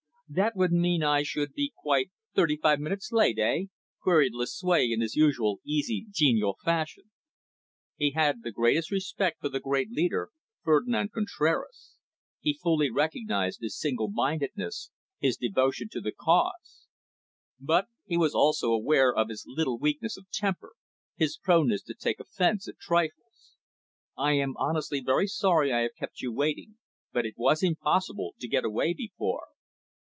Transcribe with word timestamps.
"That 0.33 0.55
would 0.55 0.71
mean 0.71 1.03
I 1.03 1.23
should 1.23 1.51
be 1.53 1.73
quite 1.75 2.09
thirty 2.33 2.55
five 2.55 2.79
minutes 2.79 3.11
late, 3.11 3.37
eh?" 3.37 3.65
queried 4.01 4.31
Lucue 4.33 4.89
in 4.93 5.01
his 5.01 5.13
usual 5.17 5.59
easy, 5.65 6.05
genial 6.09 6.55
fashion. 6.63 7.11
He 7.97 8.11
had 8.11 8.41
the 8.41 8.51
greatest 8.53 8.91
respect 8.91 9.41
for 9.41 9.49
the 9.49 9.59
great 9.59 9.91
leader, 9.91 10.29
Ferdinand 10.63 11.11
Contraras; 11.11 11.97
he 12.39 12.53
fully 12.53 12.89
recognised 12.89 13.59
his 13.61 13.77
single 13.77 14.09
mindedness, 14.09 14.89
his 15.19 15.35
devotion 15.35 15.89
to 15.91 15.99
the 15.99 16.13
cause. 16.13 16.87
But 17.59 17.87
he 18.05 18.15
was 18.15 18.33
also 18.33 18.71
aware 18.71 19.13
of 19.13 19.27
his 19.27 19.43
little 19.45 19.79
weaknesses 19.79 20.17
of 20.23 20.31
temper, 20.31 20.75
his 21.17 21.35
proneness 21.35 21.81
to 21.81 21.93
take 21.93 22.21
offence 22.21 22.69
at 22.69 22.79
trifles. 22.79 23.57
"I 24.17 24.35
am 24.37 24.55
honestly 24.55 25.01
very 25.05 25.27
sorry 25.27 25.73
I 25.73 25.81
have 25.81 25.95
kept 25.99 26.21
you 26.21 26.31
waiting, 26.31 26.77
but 27.11 27.25
it 27.25 27.33
was 27.35 27.61
impossible 27.61 28.35
to 28.39 28.47
get 28.47 28.63
away 28.63 28.93
before." 28.93 29.47